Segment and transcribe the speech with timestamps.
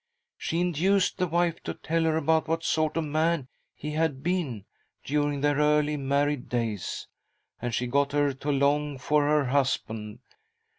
[0.35, 4.65] She induced the wife to tell her about what sort of man he had been.
[5.03, 7.07] during their early married days,
[7.61, 10.17] and she got her to long for her hus band.